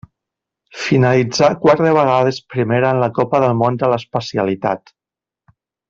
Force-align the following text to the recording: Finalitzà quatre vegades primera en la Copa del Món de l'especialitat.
Finalitzà 0.83 1.49
quatre 1.65 1.93
vegades 1.99 2.39
primera 2.55 2.95
en 2.97 3.03
la 3.05 3.13
Copa 3.21 3.43
del 3.45 3.55
Món 3.61 3.81
de 3.85 3.91
l'especialitat. 3.95 4.95